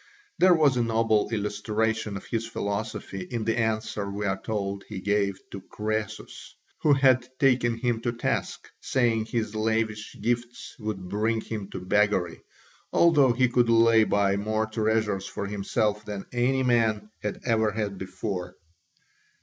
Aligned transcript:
There 0.39 0.55
was 0.55 0.77
a 0.77 0.81
noble 0.83 1.29
illustration 1.31 2.17
of 2.17 2.25
his 2.25 2.47
philosophy 2.47 3.21
in 3.21 3.45
the 3.45 3.59
answer 3.59 4.09
we 4.09 4.25
are 4.25 4.41
told 4.41 4.83
he 4.89 4.99
gave 4.99 5.39
to 5.51 5.61
Croesus, 5.61 6.55
who 6.81 6.93
had 6.93 7.29
taken 7.37 7.77
him 7.77 8.01
to 8.01 8.11
task, 8.11 8.67
saying 8.79 9.25
his 9.27 9.53
lavish 9.53 10.15
gifts 10.19 10.75
would 10.79 11.07
bring 11.07 11.39
him 11.39 11.69
to 11.69 11.81
beggary, 11.85 12.41
although 12.91 13.31
he 13.33 13.47
could 13.47 13.69
lay 13.69 14.03
by 14.03 14.37
more 14.37 14.65
treasures 14.65 15.27
for 15.27 15.45
himself 15.45 16.03
than 16.03 16.25
any 16.31 16.63
man 16.63 17.11
had 17.21 17.39
ever 17.45 17.69
had 17.69 17.99
before. 17.99 18.55